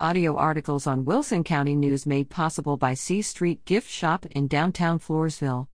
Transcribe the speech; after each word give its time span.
Audio 0.00 0.34
articles 0.34 0.88
on 0.88 1.04
Wilson 1.04 1.44
County 1.44 1.76
News 1.76 2.04
made 2.04 2.28
possible 2.28 2.76
by 2.76 2.94
C 2.94 3.22
Street 3.22 3.64
Gift 3.64 3.88
Shop 3.88 4.26
in 4.26 4.48
downtown 4.48 4.98
Floresville. 4.98 5.68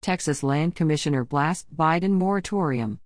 Texas 0.00 0.42
Land 0.42 0.74
Commissioner 0.74 1.26
blasts 1.26 1.66
Biden 1.76 2.12
moratorium. 2.12 3.00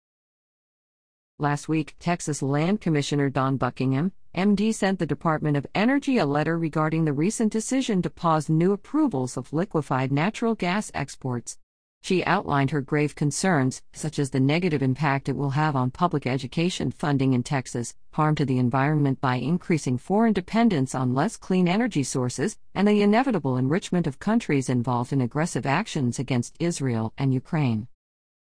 Last 1.40 1.68
week, 1.68 1.96
Texas 1.98 2.40
Land 2.40 2.80
Commissioner 2.80 3.28
Dawn 3.28 3.56
Buckingham, 3.56 4.12
MD, 4.36 4.72
sent 4.72 5.00
the 5.00 5.06
Department 5.06 5.56
of 5.56 5.66
Energy 5.74 6.18
a 6.18 6.24
letter 6.24 6.56
regarding 6.56 7.04
the 7.04 7.12
recent 7.12 7.52
decision 7.52 8.00
to 8.02 8.10
pause 8.10 8.48
new 8.48 8.70
approvals 8.70 9.36
of 9.36 9.52
liquefied 9.52 10.12
natural 10.12 10.54
gas 10.54 10.92
exports. 10.94 11.58
She 12.02 12.24
outlined 12.24 12.70
her 12.70 12.80
grave 12.80 13.14
concerns, 13.14 13.82
such 13.92 14.18
as 14.18 14.30
the 14.30 14.40
negative 14.40 14.82
impact 14.82 15.28
it 15.28 15.36
will 15.36 15.50
have 15.50 15.76
on 15.76 15.90
public 15.90 16.26
education 16.26 16.90
funding 16.90 17.34
in 17.34 17.42
Texas, 17.42 17.94
harm 18.12 18.34
to 18.36 18.46
the 18.46 18.58
environment 18.58 19.20
by 19.20 19.36
increasing 19.36 19.98
foreign 19.98 20.32
dependence 20.32 20.94
on 20.94 21.14
less 21.14 21.36
clean 21.36 21.68
energy 21.68 22.02
sources, 22.02 22.56
and 22.74 22.88
the 22.88 23.02
inevitable 23.02 23.56
enrichment 23.56 24.06
of 24.06 24.18
countries 24.18 24.70
involved 24.70 25.12
in 25.12 25.20
aggressive 25.20 25.66
actions 25.66 26.18
against 26.18 26.56
Israel 26.58 27.12
and 27.18 27.34
Ukraine. 27.34 27.88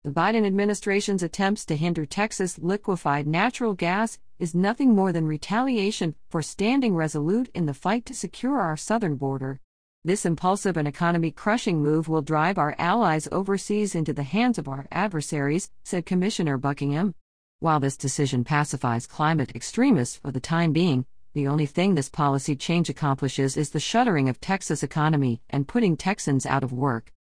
The 0.05 0.11
Biden 0.11 0.47
administration's 0.47 1.23
attempts 1.23 1.67
to 1.67 1.77
hinder 1.77 2.07
Texas 2.07 2.59
liquefied 2.59 3.27
natural 3.27 3.75
gas 3.75 4.19
is 4.39 4.55
nothing 4.55 4.95
more 4.95 5.13
than 5.13 5.27
retaliation 5.27 6.15
for 6.31 6.41
standing 6.41 6.95
resolute 6.95 7.51
in 7.55 7.67
the 7.67 7.75
fight 7.75 8.07
to 8.07 8.15
secure 8.15 8.59
our 8.59 8.79
southern 8.79 9.17
border. 9.17 9.61
This 10.03 10.25
impulsive 10.25 10.79
and 10.79 10.89
economy 10.89 11.31
crushing 11.31 11.83
move 11.83 12.09
will 12.09 12.23
drive 12.23 12.57
our 12.57 12.75
allies 12.79 13.29
overseas 13.31 13.95
into 13.95 14.15
the 14.15 14.23
hands 14.23 14.57
of 14.57 14.67
our 14.67 14.87
adversaries, 14.91 15.71
said 15.85 16.07
Commissioner 16.07 16.57
Buckingham. 16.57 17.15
While 17.59 17.81
this 17.81 17.99
decision 17.99 18.43
pacifies 18.43 19.07
climate 19.07 19.55
extremists 19.55 20.17
for 20.17 20.31
the 20.31 20.41
time 20.41 20.73
being, 20.73 21.05
the 21.35 21.47
only 21.47 21.67
thing 21.67 21.95
this 21.95 22.09
policy 22.09 22.57
change 22.57 22.89
accomplishes 22.89 23.59
is 23.59 23.71
the 23.71 23.79
shuttering 23.79 24.31
of 24.31 24.41
Texas 24.41 24.83
economy 24.83 25.43
and 25.51 25.69
putting 25.69 25.99
Texans 25.99 26.47
out 26.47 26.65
of 26.65 26.73
work. 26.73 27.13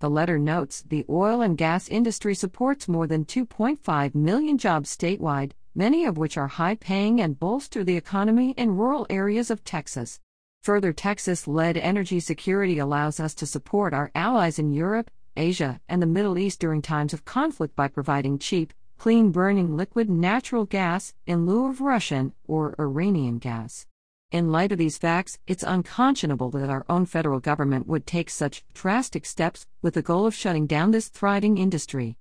The 0.00 0.10
letter 0.10 0.40
notes 0.40 0.82
the 0.82 1.06
oil 1.08 1.42
and 1.42 1.56
gas 1.56 1.88
industry 1.88 2.34
supports 2.34 2.88
more 2.88 3.06
than 3.06 3.24
2.5 3.24 4.16
million 4.16 4.58
jobs 4.58 4.96
statewide, 4.96 5.52
many 5.76 6.06
of 6.06 6.18
which 6.18 6.36
are 6.36 6.48
high 6.48 6.74
paying 6.74 7.20
and 7.20 7.38
bolster 7.38 7.84
the 7.84 7.96
economy 7.96 8.50
in 8.56 8.76
rural 8.76 9.06
areas 9.08 9.48
of 9.48 9.62
Texas. 9.62 10.18
Further, 10.62 10.92
Texas 10.92 11.48
led 11.48 11.76
energy 11.76 12.20
security 12.20 12.78
allows 12.78 13.18
us 13.18 13.34
to 13.34 13.46
support 13.46 13.92
our 13.92 14.12
allies 14.14 14.60
in 14.60 14.72
Europe, 14.72 15.10
Asia, 15.36 15.80
and 15.88 16.00
the 16.00 16.06
Middle 16.06 16.38
East 16.38 16.60
during 16.60 16.80
times 16.80 17.12
of 17.12 17.24
conflict 17.24 17.74
by 17.74 17.88
providing 17.88 18.38
cheap, 18.38 18.72
clean 18.96 19.32
burning 19.32 19.76
liquid 19.76 20.08
natural 20.08 20.64
gas 20.64 21.14
in 21.26 21.46
lieu 21.46 21.66
of 21.66 21.80
Russian 21.80 22.32
or 22.46 22.76
Iranian 22.78 23.38
gas. 23.38 23.86
In 24.30 24.52
light 24.52 24.70
of 24.70 24.78
these 24.78 24.98
facts, 24.98 25.40
it's 25.48 25.64
unconscionable 25.64 26.50
that 26.50 26.70
our 26.70 26.86
own 26.88 27.06
federal 27.06 27.40
government 27.40 27.88
would 27.88 28.06
take 28.06 28.30
such 28.30 28.64
drastic 28.72 29.26
steps 29.26 29.66
with 29.82 29.94
the 29.94 30.00
goal 30.00 30.26
of 30.26 30.34
shutting 30.34 30.68
down 30.68 30.92
this 30.92 31.08
thriving 31.08 31.58
industry. 31.58 32.16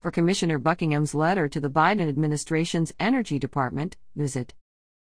For 0.00 0.10
Commissioner 0.10 0.58
Buckingham's 0.58 1.14
letter 1.14 1.48
to 1.48 1.60
the 1.60 1.68
Biden 1.68 2.08
administration's 2.08 2.94
Energy 2.98 3.38
Department, 3.38 3.98
visit 4.16 4.54